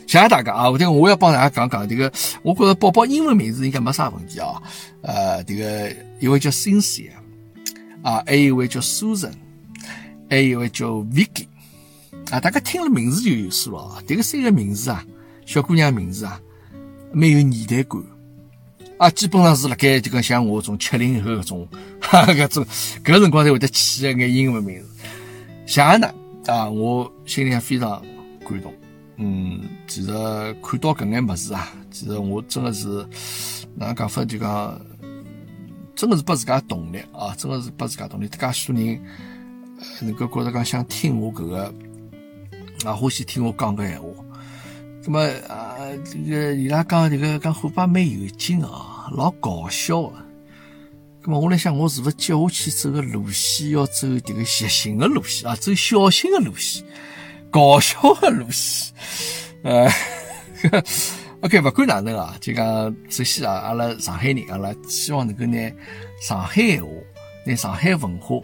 [0.10, 4.60] 谢谢大家啊，我听我要帮大家讲讲这个，我觉得宝宝英文名字应该没啥问题啊。
[5.04, 7.12] 呃，这个一位叫 Cynthia
[8.02, 9.34] 啊，还有一位叫 Susan，
[10.28, 11.46] 还有一位叫 Vicky
[12.32, 14.04] 啊，大家听了名字就有数了啊。
[14.08, 15.06] 这个三个名字啊，
[15.46, 16.42] 小姑娘名字啊，
[17.12, 18.02] 没有年代感。
[18.98, 21.68] 啊，基本上是辣盖这个像我这种七零后搿种，
[22.02, 22.66] 哈搿种
[23.06, 24.90] 搿辰光才会得起一眼英文名字。
[25.68, 26.12] 谢呢
[26.48, 28.04] 啊，我心里非常
[28.44, 28.74] 感动。
[29.22, 30.08] 嗯，其实
[30.64, 33.06] 看到搿眼物事啊，其实我真的是
[33.76, 34.80] 哪能讲法就讲，
[35.94, 38.30] 真的是拨自家动力啊，真的是拨自家动力。
[38.30, 39.02] 介许多人
[40.02, 41.74] 能够觉得讲想听我搿个，
[42.86, 44.08] 啊，欢喜听我讲个闲话。
[45.04, 50.14] 那么啊，这个伊拉讲这个讲虎爸蛮有劲啊，老搞笑的。
[51.24, 56.86] 那么我来想，我是不是接下去走个路线要走这个谐星的路线啊，走小型的路线，
[57.50, 58.94] 搞笑的路线。
[59.64, 59.90] 呃，
[61.42, 65.72] OK，不管哪能啊，就讲首先啊，阿拉上海人，阿拉希望能够拿
[66.22, 66.90] 上海闲话、
[67.46, 68.38] 拿上海文化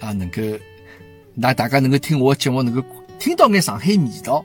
[0.00, 0.42] 啊，能够
[1.36, 2.82] 让大家能够听我的节目，能够
[3.18, 4.44] 听到眼上海味道。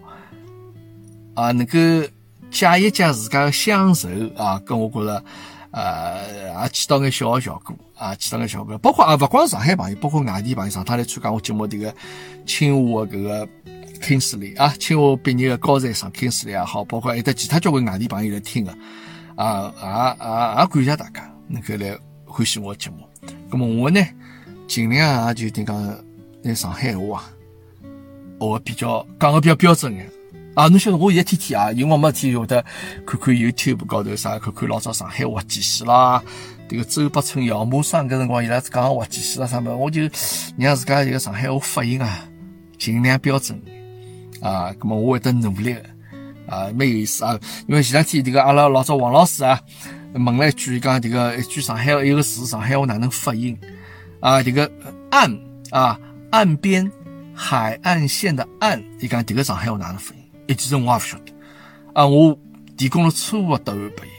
[1.36, 1.78] 啊，能够
[2.52, 5.24] 解一解自家的乡愁啊，跟我觉着，
[5.71, 8.77] 呃，也起到眼小的效果啊，起到眼效果。
[8.79, 11.93] 包括啊，不光是上海朋友，包括外地朋友，上趟来参加我节目这个
[12.45, 13.47] 清华的搿个
[14.01, 18.75] Kingsley 啊，清华毕业的高材生 Kingsley 也好，包括还得其他交关外地朋友来听的
[19.36, 23.08] 啊，也也也感谢大家能够来欢喜我节目。
[23.51, 24.01] 那么我呢，
[24.67, 25.95] 尽量也就听讲
[26.41, 27.29] 那上海话啊，
[28.39, 30.10] 学比较讲的比较标准眼。
[30.55, 32.63] 啊，侬晓得我现在天天啊，有辰光没天会得
[33.05, 36.21] 看看 YouTube 高头啥，看看老早上海话记戏啦，
[36.67, 40.01] 这个周伯春、姚木双搿辰光伊拉讲话记戏啦啥么，我就
[40.57, 42.27] 让自家这个上海话发音啊
[42.77, 43.62] 尽量标准
[44.41, 45.81] 啊，咁么我会得努力个
[46.47, 47.39] 啊，蛮有意思啊。
[47.67, 49.59] 因为前两天迭个阿拉老早王老师啊
[50.13, 53.57] 问了一句，讲迭个一句上海一个字上海话哪能发音
[54.19, 54.41] 啊？
[54.41, 54.69] 这个
[55.12, 55.31] 岸
[55.69, 55.97] 啊，
[56.31, 56.91] 岸边
[57.33, 60.18] 海岸线的岸，伊讲迭个上海话哪能发音？
[60.49, 61.31] 一其实我也不晓得，
[61.93, 62.35] 啊，我
[62.75, 64.09] 提供了错误的答案给伊。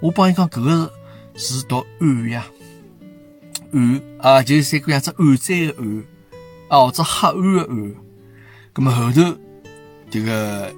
[0.00, 0.92] 我帮伊讲，搿个
[1.34, 2.46] 是读岸呀，
[3.72, 6.04] 岸啊，就是三个样子，岸在的岸，
[6.68, 7.94] 啊，或者黑暗的暗。
[8.74, 9.36] 咁么后头，
[10.08, 10.72] 这个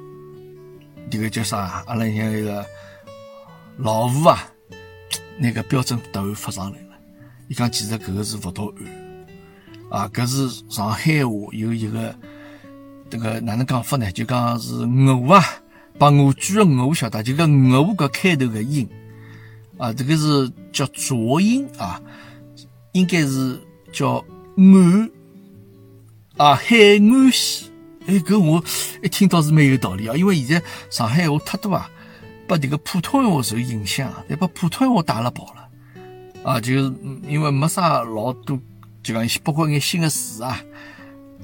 [1.10, 1.84] 这个叫啥？
[1.86, 2.64] 阿拉像那个
[3.76, 4.50] 老吴啊，
[5.36, 6.96] 那个标准答案发上来了，
[7.48, 8.72] 伊讲其实搿个是佛道
[9.90, 12.18] 庵，啊，搿是上海话有一个
[13.10, 14.10] 迭个哪能讲法呢？
[14.12, 15.44] 就讲是鹅啊，
[15.98, 18.88] 把鹅句的鹅晓得，就个鹅搿开头个音，
[19.76, 22.00] 啊，这个是叫浊音啊，
[22.92, 23.60] 应该是
[23.92, 24.24] 叫
[24.56, 25.10] 岸
[26.36, 27.68] 啊，海岸线。
[28.06, 28.64] 哎，搿我
[29.02, 31.90] 一听到是蛮有道理啊，因为现在上海话太多啊，
[32.46, 35.68] 把这个普通话受影响，也把普通话打了跑了。
[36.42, 36.94] 啊，就是
[37.26, 38.58] 因为没啥老多，
[39.02, 40.58] 就讲包括眼新的词啊，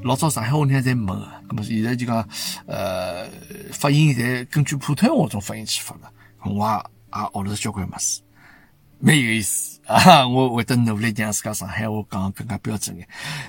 [0.02, 2.26] 老早上海话呢侪没个，那么现在就讲
[2.66, 3.26] 呃
[3.72, 6.12] 发音侪根据普通话种发音去发的，
[6.44, 8.20] 我也也学了交关么事。
[9.00, 10.26] 蛮有意思 啊！
[10.26, 13.07] 我会得努力让自家上海话讲更加标准眼，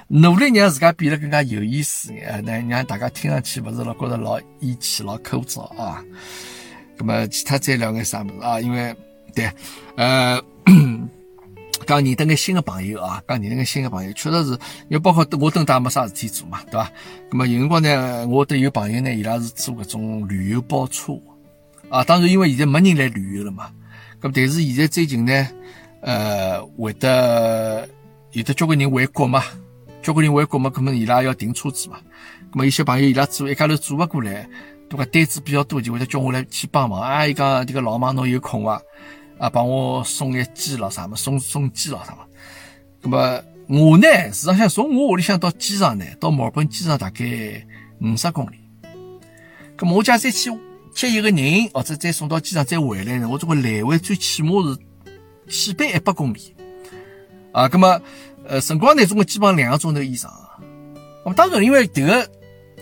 [0.08, 6.04] 努力让自家变得更加有意思眼，那让大家听上去不是老觉得老义气、老口燥啊。
[6.98, 8.60] 那么其他再聊眼啥么子啊？
[8.60, 8.94] 因为
[9.34, 9.50] 对，
[9.96, 10.42] 呃，
[11.86, 16.92] 讲认得眼新的朋友啊，讲认得眼新的朋友，确实是因为包括我等大没啥事体做嘛，对吧？
[17.32, 21.14] 那么有辰光呢，我都有朋友呢，伊拉是做搿种旅游包车
[21.90, 22.04] 啊。
[22.04, 23.72] 当然，因为现在没人来旅游了嘛。
[24.22, 25.48] 咁但是现在最近呢，
[26.02, 27.88] 呃，会得
[28.32, 29.44] 有的交关人回国嘛，
[30.02, 31.98] 交关人回国嘛，可能伊拉要订车子嘛。
[32.52, 34.48] 咁么有些朋友伊拉做一家头做勿过来，
[34.90, 35.06] 对伐？
[35.06, 37.02] 单子比较多，就会得叫我来去帮忙。
[37.02, 38.74] 啊，伊讲这个老妈侬有空伐？
[38.76, 38.82] 啊，
[39.38, 41.16] 啊帮我送眼鸡咯啥么？
[41.16, 42.26] 送送鸡咯啥么？
[43.02, 47.26] 咁么我呢，实际上从我屋里向到机场呢，到墨尔本机场大概
[48.02, 48.56] 五十公里。
[49.78, 50.52] 咁么我假再去。
[50.96, 53.28] 接一个人，或者再送到机场再回来呢？
[53.28, 54.52] 我这个来回最起码
[55.46, 56.56] 是起码一百公里
[57.52, 57.68] 啊！
[57.70, 58.02] 那么，
[58.48, 60.32] 呃，辰光呢，总共基本上两个钟头以上。
[61.26, 62.26] 那么当然，因为这个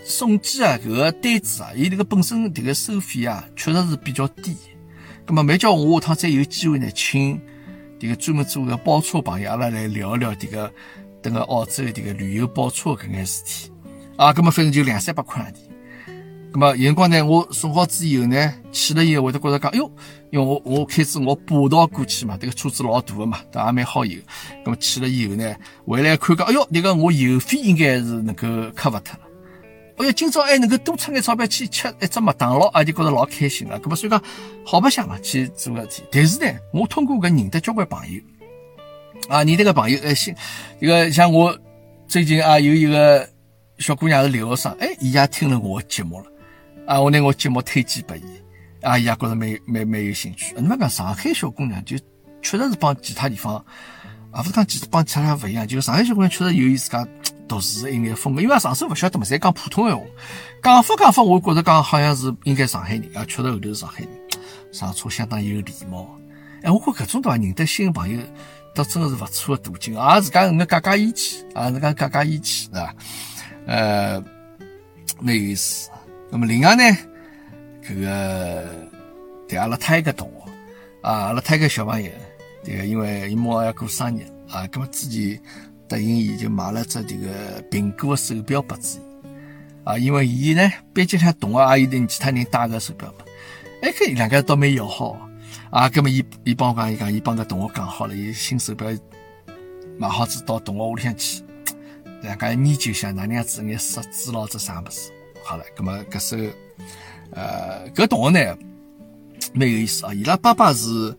[0.04, 4.56] 送机啊，这个单子啊，伊这个本身这个收费啊，确实是比较低。
[5.26, 7.40] 那么，没叫我下趟再有机会呢，请
[7.98, 10.70] 这个专门做个包车朋友，阿拉来聊聊这个
[11.22, 13.72] 等个澳洲这个旅游包车搿眼事体
[14.16, 14.32] 啊。
[14.36, 15.56] 那么，反正就两三百块钿。
[16.52, 19.90] 那么有辰光呢，我送好之以后呢，去了以后会得觉着讲，哎哟，
[20.30, 24.16] 因为我我开始我霸道过去嘛，这个车子老大个嘛，也蛮好油。
[24.64, 25.56] 那么去了以后呢，
[25.86, 29.18] 回来看讲，哎哟，那个我油费应该是能够克服脱。
[29.96, 33.78] 哎哟，今朝还能够多出点钞票去吃一只麦当劳，啊，就觉着老开心了。
[33.82, 34.20] 那么所以讲，
[34.64, 36.02] 好白相嘛，去做事体。
[36.10, 38.20] 但是呢，我通过搿认得交关朋友，
[39.28, 40.34] 啊，认得个朋友，呃，新
[40.80, 41.56] 一个像我
[42.08, 43.28] 最近啊，有一个
[43.78, 46.26] 小姑娘是留学生，哎，伊也听了我节目了。
[46.86, 48.22] 啊，我拿我节目推荐拨伊，
[48.82, 50.54] 啊，伊也觉着蛮蛮蛮有兴趣。
[50.56, 51.96] 那么讲上海小姑娘就
[52.42, 53.64] 确实是帮其他地方，
[54.36, 57.06] 勿是讲其实帮其他地方勿一样，就是上海小姑娘确实有伊自家
[57.46, 58.40] 独自的一眼风格。
[58.42, 60.04] 因为上手勿晓得嘛，侪讲普通闲话，
[60.62, 64.08] 讲法讲法，我觉着讲好像是应该上海人，啊，确实后头是上海人，
[64.72, 66.08] 上车相当有礼貌。
[66.62, 68.18] 哎，我觉搿种对伐，认得新朋友，
[68.74, 72.94] 倒真的是勿错的途径，啊，自家能够加加义气，啊，自家加加义气，是吧？
[73.66, 74.22] 呃，
[75.20, 75.90] 蛮有意思。
[76.30, 76.82] 那么另外呢，
[77.86, 78.64] 这个
[79.48, 80.52] 对阿拉太一个同学
[81.02, 82.10] 啊，阿拉太一个小朋友，
[82.64, 85.38] 对个因为伊马上要过生日啊，那么之前
[85.86, 89.00] 答应伊就买了只这个苹果的手表拨自己
[89.84, 93.24] 啊，因为伊呢，班级上同学也有点其他人戴个手表嘛，
[93.82, 95.18] 哎，搿两个倒蛮要好
[95.70, 98.88] 啊，那么伊伊帮我讲，伊讲伊帮个同学讲好了，伊新手表
[99.98, 101.42] 买好子到同学屋里向去，
[102.22, 105.12] 两个研究一下哪能样子眼设置咯，这啥物事。
[105.44, 106.36] 好了，那么搿首，
[107.32, 108.58] 呃，搿同学呢，
[109.52, 110.14] 蛮有意思啊。
[110.14, 111.14] 伊拉爸爸是，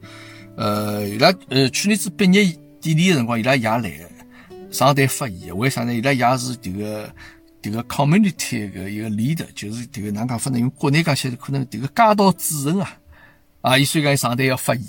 [0.56, 2.46] 呃，伊拉呃去年子毕业
[2.80, 3.92] 典礼的辰光，伊拉爷来
[4.72, 5.56] 上台发言。
[5.58, 5.94] 为啥呢？
[5.94, 7.14] 伊拉爷是这个
[7.62, 10.60] 这个 community 个一个 leader，就是这个哪能讲法呢？
[10.60, 12.98] 用国内讲起来，可能这个街道主任啊，
[13.62, 14.86] 啊，伊所以讲上台要发言。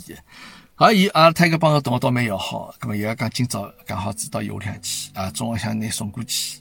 [0.74, 2.74] 好，伊啊，他一个帮个同学倒蛮要好。
[2.82, 6.60] 那么伊拉讲今朝刚好子到伊屋里向去啊，中午向拿送过去，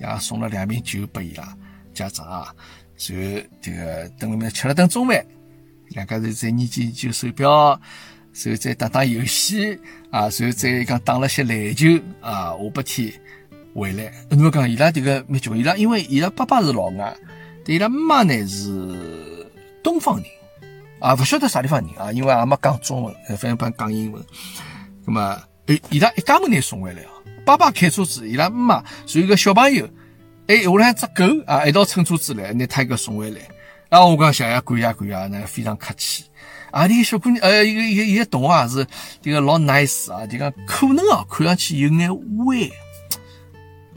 [0.00, 1.56] 也送了两瓶酒拨伊拉。
[1.92, 2.54] 家长啊，
[3.08, 5.26] 然后这个等里面吃了顿中饭，
[5.88, 7.80] 两家头再研究研究手表，
[8.44, 9.74] 然后再打打游戏
[10.10, 11.86] 啊，然后再讲打了些篮球
[12.20, 13.12] 啊，下半天
[13.74, 14.12] 回来。
[14.28, 17.16] 那么讲伊拉这个蛮巧，伊拉因为伊拉爸爸是老外，
[17.64, 19.46] 但伊拉妈呢是
[19.82, 20.24] 东方人
[21.00, 24.22] 啊，不晓得啥地方人啊，因为也没讲中文，反正帮讲英文。
[25.04, 27.10] 那么，诶，伊拉一家门人送回来啊，
[27.44, 29.88] 爸爸开车子，伊拉妈随一个小朋友。
[30.46, 33.40] 哎，我俩只狗啊，一道乘车子来，拿他一个送回来。
[33.90, 36.24] 啊，我讲谢谢，感谢感谢，那非常客气。
[36.70, 38.86] 啊，这个小姑娘，呃，一个一个一个同学是
[39.22, 42.70] 这个老 nice 啊，就讲可能啊，看上去有眼歪，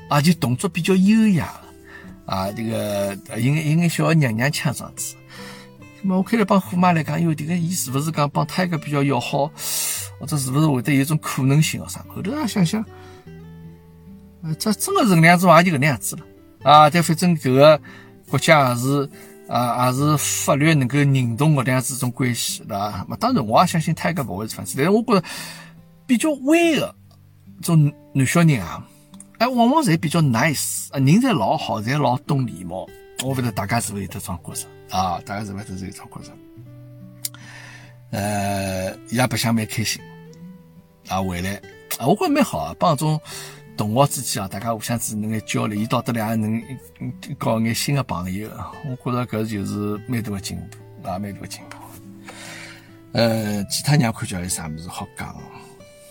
[0.08, 1.54] 啊，就动作比较优雅，
[2.26, 5.16] 啊，这个有眼有眼小娘娘腔样子。
[6.02, 9.52] 那么我开始帮虎妈来讲，因为这个伊是不是讲帮他一个比较要好？
[10.20, 11.86] 或者是不是会得有种可能性哦？
[11.90, 12.06] 啥？
[12.08, 12.84] 后头啊想想，
[14.44, 16.22] 呃，这真的是搿样子话，就搿能样子了
[16.64, 16.90] 啊。
[16.90, 17.82] 但反正搿个
[18.30, 19.10] 国家也是
[19.52, 23.06] 啊，还是法律能够认同搿能样子种关系，对伐？
[23.06, 25.28] 嘛，当然我也相信他应该勿会是犯罪，但是我觉着
[26.08, 26.96] 比较歪个
[27.62, 28.88] 种男小人啊，
[29.40, 32.88] 哎，往往侪比较 nice，啊，人侪老好，侪老懂礼貌。
[33.24, 35.20] 我勿晓得大家是勿是有得种觉着啊？
[35.26, 36.32] 大家是勿是有种觉着？
[38.12, 40.02] 呃，也白相蛮开心。
[41.10, 41.56] 啊，回来
[42.00, 43.20] 啊，我觉着蛮好啊，帮种
[43.82, 46.62] 同学之间啊，大家互相之间能够交流，伊到得来也能
[47.40, 48.48] 交眼新的朋友。
[48.86, 51.78] 我觉着搿就是蛮大的进步啊，蛮大的进步。
[53.14, 55.30] 呃，其他人看叫有啥物事好讲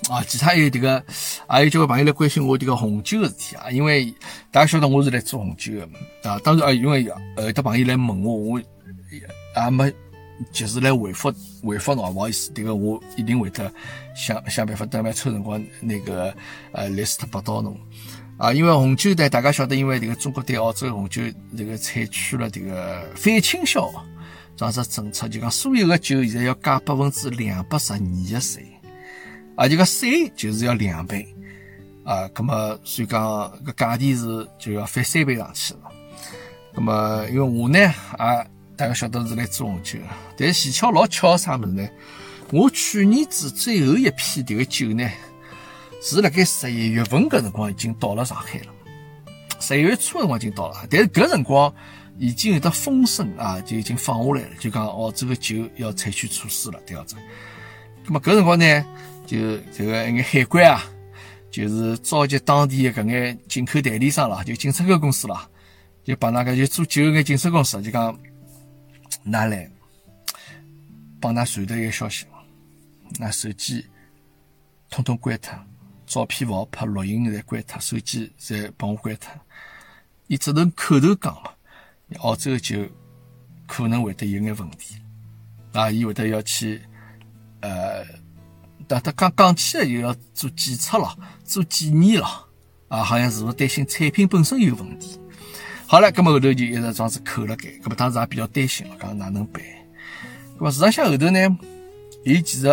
[0.09, 0.20] 啊？
[0.26, 1.04] 其他还有迭个，
[1.46, 4.12] 还有交关朋友来关心我迭个红酒的事体啊，因为
[4.50, 5.92] 大家晓得我是来做红酒的嘛
[6.24, 6.40] 啊。
[6.42, 7.06] 当然啊，因为
[7.37, 9.94] 呃，有的朋友来问我，我也没。
[10.53, 13.70] 就是来回复回复侬，不好意思，这个我一定会得
[14.16, 16.35] 想想办法，等下抽辰光那个
[16.72, 17.76] 呃来斯特拨到侬
[18.38, 18.53] 啊。
[18.53, 21.22] 因为红酒呢，大家晓得，因为这个中国对澳洲红酒
[21.57, 23.90] 这个采取了这个反倾销
[24.57, 28.66] 这样子政策，就讲所有的酒现在要加百分之两百十二的税，
[29.57, 31.26] 啊，这个税就是要两倍
[32.05, 32.29] 啊。
[32.35, 33.20] 那么所以讲
[33.62, 35.81] 个价钿是就要翻三倍上去了。
[36.72, 37.79] 那么因为我呢
[38.16, 38.44] 啊。
[38.80, 39.98] 大家晓得是来做红酒，
[40.38, 41.86] 但是蹊跷老巧啥么子呢？
[42.50, 45.06] 我去年子最后一批这个酒呢，
[46.00, 48.72] 是辣盖十一月份搿辰光已经到了上海了。
[49.60, 51.70] 十一月初辰光已经到了，但是搿辰光
[52.18, 57.16] 已经有得风声啊，就已经放下来了，就讲澳洲个酒要采取措施了，这样子。
[58.06, 58.86] 那么搿辰光呢，
[59.26, 60.82] 就这个一眼海关啊，
[61.50, 65.46] 就是召集当地的搿眼进口代理商啦，就进出口公司啦，
[66.02, 68.18] 就帮那个就做酒眼进出口公司，就讲。
[69.22, 69.70] 拿来
[71.20, 72.26] 帮㑚传达一个消息，
[73.18, 73.85] 那手机
[74.88, 75.59] 统统关脱，
[76.06, 79.30] 照片勿好拍，录音侪关脱，手机侪帮我关脱。
[80.26, 81.50] 伊只能口头讲嘛，
[82.20, 82.88] 澳洲就
[83.66, 84.96] 可能会得有眼问题，
[85.72, 86.80] 啊，伊会得要去，
[87.61, 88.04] 呃，
[88.88, 92.48] 但他讲讲起来又要做检测了，做检验了，
[92.88, 95.20] 啊，好像是不是担心产品本身有问题？
[95.90, 99.61] 好了，咁么后头就一直装子扣了盖，咁么当时也比较担心，讲哪能办？
[100.57, 101.59] 咁么市场向后头呢，
[102.22, 102.68] 伊其实，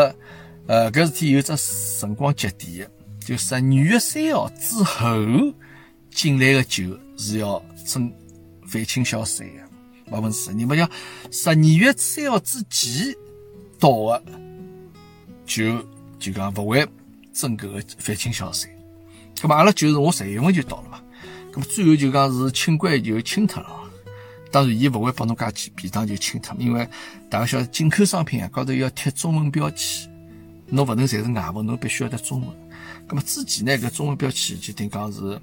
[0.67, 1.51] 呃，搿事体有只
[1.99, 2.91] 辰光节点的，
[3.25, 5.09] 就十二月三号之后
[6.11, 8.13] 进来的酒是要征
[8.67, 10.53] 反倾销税的，百分之十。
[10.53, 10.87] 你们讲
[11.31, 13.15] 十二月三号之前
[13.79, 14.23] 到的，
[15.43, 15.83] 酒
[16.19, 16.87] 就讲勿会
[17.33, 18.69] 征搿个反倾销税。
[19.35, 21.01] 咁么阿拉酒是我十月份就到了嘛。
[21.61, 23.69] 最后就讲是清关就清脱了，
[24.51, 26.87] 当然伊勿会帮侬加几便当就清脱，因为
[27.29, 30.09] 大家晓得进口商品啊高头要贴中文标签，
[30.67, 32.49] 侬勿能侪是外文，侬必须要得中文。
[33.07, 35.41] 咁么之前呢搿中文标签就等于讲是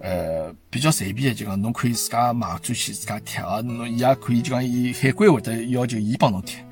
[0.00, 6.64] 呃比较随便的，就讲侬可以自家买转去自家贴啊，侬伊也可以就讲伊海关会得要求伊帮侬贴。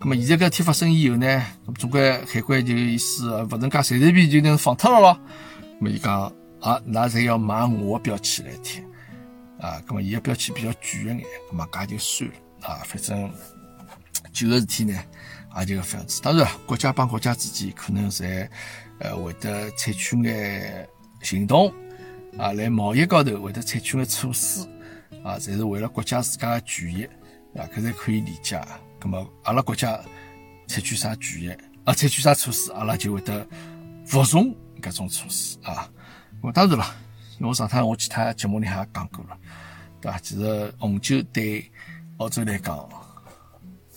[0.00, 1.42] 咁么现在搿事体发生以后呢，
[1.78, 5.18] 总归海关就意思勿能介随随便就能放脱了咯。
[5.80, 6.32] 咁么伊讲。
[6.64, 8.82] 啊，那侪要买我的标签来贴
[9.60, 12.80] 啊，咁么伊个标签比较贵一眼，咁么搿就算了啊。
[12.86, 13.30] 反正
[14.32, 14.98] 旧个事体呢，
[15.58, 16.22] 也就搿副样子。
[16.22, 18.48] 当然，国家帮国家之间可能侪
[18.98, 20.88] 呃会得采取眼
[21.20, 21.70] 行动
[22.38, 24.66] 啊，来贸易高头会得采取眼措施
[25.22, 27.04] 啊，侪是为了国家自家个权益
[27.58, 28.58] 啊，搿侪可以理解。
[28.98, 30.00] 咁么阿拉国家
[30.66, 31.50] 采取啥权益
[31.84, 33.46] 啊，采取啥措施，阿拉就会得
[34.06, 35.90] 服从搿种措施啊。
[36.44, 36.84] 我当然了，
[37.40, 39.38] 我上趟我其他节目里还讲过了，
[39.98, 40.18] 对吧？
[40.22, 41.64] 其实红酒对
[42.18, 42.86] 澳洲来讲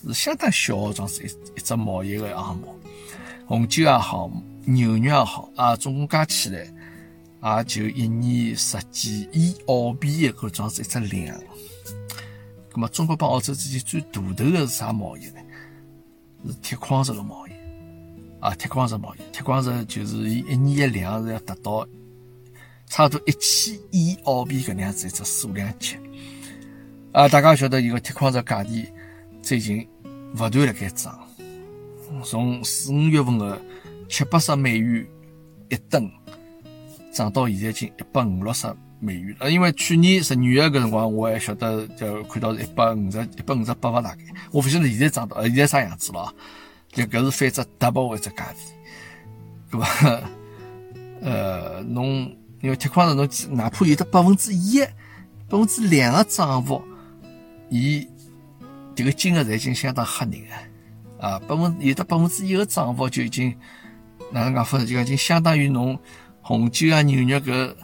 [0.02, 2.74] 是相当小的，种是一一只贸易的项目。
[3.46, 4.32] 红酒也好，
[4.64, 6.66] 牛肉也好啊，总共加起来
[7.58, 11.38] 也就一年十几亿澳币的搿种是一只量。
[12.72, 15.42] 那么中国帮澳洲之间最大头的是啥贸易呢？
[16.48, 17.52] 是铁矿石的贸易
[18.40, 21.86] 啊，铁矿石贸易，铁矿石就是伊一年的量是要达到。
[22.88, 25.98] 差不多一千亿澳币搿能样子一只数量级
[27.12, 27.28] 啊！
[27.28, 28.88] 大家晓得，一个铁矿石价钿
[29.42, 29.88] 最近
[30.36, 31.20] 勿断辣盖涨，
[32.24, 33.62] 从四五月份的
[34.08, 35.06] 七八十美元
[35.70, 36.10] 一吨，
[37.12, 38.68] 涨到现在近一百五六十
[39.00, 39.52] 美元了。
[39.52, 44.22] 因为去年十二月搿辰光，我还晓得就看到是一百五十、一百五十八大概。
[44.52, 46.34] 我勿晓得现在涨到现在啥样子了啊，
[46.94, 50.22] 就搿是翻只 double 一只价钿，对伐？
[51.22, 52.34] 呃，侬。
[52.62, 56.82] 因为铁矿石，侬哪怕有的百分之一、百分之两的涨幅，
[57.70, 58.08] 伊
[58.96, 60.56] 这个金额已经相当吓人了
[61.20, 63.56] 啊，百分有的百分之一个涨幅就已经
[64.32, 64.86] 哪能讲法呢？
[64.86, 65.98] 就讲已经相当于侬
[66.42, 67.76] 红酒啊、牛肉搿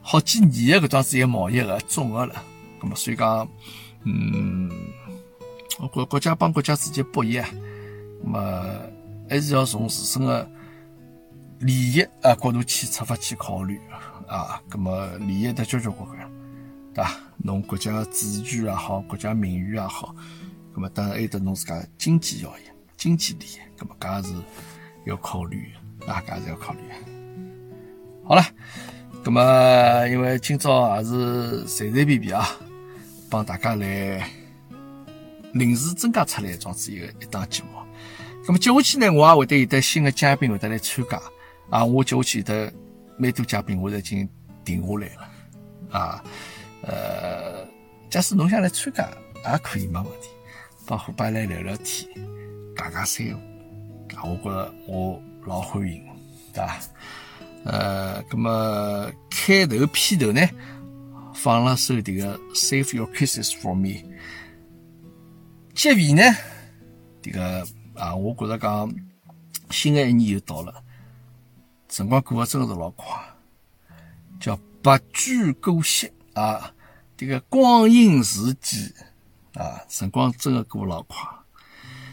[0.00, 2.34] 好几年的搿桩子一贸易个总额了。
[2.80, 3.48] 咁么所以讲，
[4.04, 4.68] 嗯，
[5.92, 7.48] 国国家帮国家之间博弈啊，
[8.24, 8.74] 咁么
[9.30, 10.50] 还是要从自身的
[11.60, 13.80] 利益啊角度去出发去考虑
[14.36, 14.60] 啊。
[14.70, 16.18] 咁么利益得交交关关，
[16.94, 17.10] 对伐？
[17.38, 20.14] 侬国家主权也好，国家名誉也好。
[20.74, 22.62] 咁么当然还有得侬自家经济效益、
[22.96, 24.34] 经济利益，咁么搿也是
[25.06, 25.72] 要考虑，
[26.06, 26.80] 啊，搿也是要考虑。
[28.24, 28.42] 好了，
[29.24, 32.48] 咁么因为今朝也是随随便便啊，
[33.28, 34.26] 帮大家来
[35.52, 37.68] 临时增加出来这样子一个一档节目。
[38.46, 41.20] 咁么接下去呢，我也会得有得新的嘉宾会得来参加
[41.68, 42.72] 啊，我接下去得
[43.22, 44.28] 蛮多嘉宾我都已经
[44.64, 45.30] 定下来了
[45.96, 46.24] 啊，
[46.82, 47.64] 呃，
[48.10, 49.08] 假使侬想来参加
[49.48, 50.28] 也可以，没问题。
[50.84, 52.08] 帮伙伴来聊聊天，
[52.76, 56.04] 讲讲三胡，我觉着我老欢迎，
[56.52, 56.80] 对吧？
[57.64, 60.40] 呃，咁么开头片头呢，
[61.32, 64.02] 放了首迭个 Save Your Kisses for Me。
[65.72, 66.22] 结尾呢，
[67.22, 67.64] 迭个
[67.94, 68.92] 啊，我觉着讲
[69.70, 70.82] 新的一年又到了，
[71.92, 73.06] 辰光过得真的是老快，
[74.40, 76.72] 叫白驹过隙啊，
[77.18, 78.90] 迭个光阴似箭。
[79.52, 81.18] 啊，辰光真的过老快。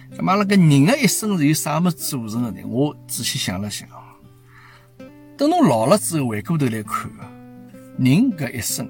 [0.10, 2.62] 那么，那个人的一生是由啥么组成的呢？
[2.68, 3.88] 我仔细想了想，
[5.38, 7.10] 等侬老了之后回过头来看，
[7.98, 8.86] 人搿一生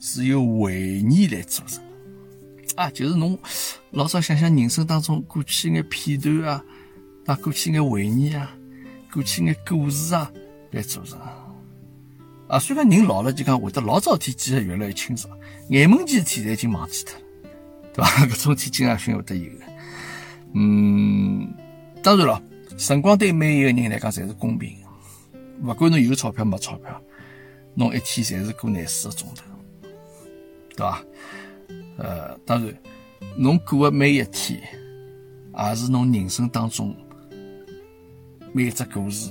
[0.00, 1.84] 是由回忆来组成。
[2.76, 3.38] 啊，就是侬
[3.90, 6.64] 老早想想人生当中过去眼片段啊，
[7.26, 8.50] 啊，过去眼回忆啊，
[9.16, 10.30] 过去眼故事啊
[10.72, 11.18] 来组成。
[12.48, 15.34] 啊，虽然人老了就讲会得老早天记得越来越清爽，
[15.70, 17.20] 眼门前事体已经忘记脱了。
[17.94, 18.10] 对吧？
[18.28, 19.64] 搿种天经常性会得有的。
[20.52, 21.50] 嗯，
[22.02, 22.42] 当然了，
[22.76, 24.76] 辰光对每一个人来讲侪是公平，
[25.62, 27.00] 勿管侬有钞票没钞票，
[27.74, 29.44] 侬一天侪是过廿四个钟头，
[30.76, 31.02] 对吧？
[31.96, 32.76] 呃，当然，
[33.34, 34.60] 侬过的每一天，
[35.56, 36.94] 也是侬人生当中
[38.56, 39.30] 每一只故事，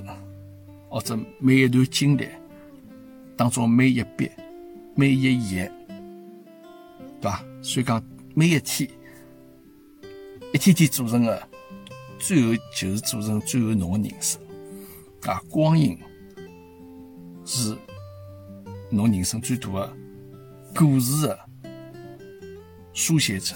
[0.88, 2.28] 或者每一段经历
[3.36, 4.30] 当中每一笔、
[4.94, 5.72] 每一页，
[7.20, 7.44] 对吧？
[7.64, 8.04] 所以讲。
[8.36, 8.88] 每一天，
[10.54, 11.48] 一天天组成的，
[12.20, 14.40] 最后就是组成最后侬的人生
[15.22, 15.42] 啊！
[15.50, 15.98] 光阴
[17.46, 17.76] 是
[18.92, 19.94] 侬人生最大的
[20.76, 21.40] 故事的
[22.94, 23.56] 书写者，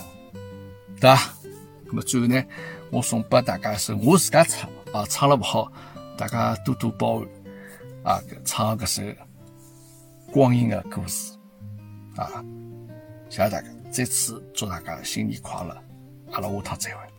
[0.95, 1.37] 对吧？
[1.85, 2.41] 那么最后呢，
[2.89, 5.71] 我送拨大家一首我自家唱啊，唱了不好，
[6.17, 7.27] 大家多多包涵
[8.15, 8.21] 啊！
[8.43, 9.03] 唱搿首
[10.31, 11.33] 光阴的故事
[12.15, 12.43] 啊，
[13.29, 13.67] 谢谢大家。
[13.91, 15.75] 再次祝大家新年快乐！
[16.31, 17.18] 阿拉下趟再会。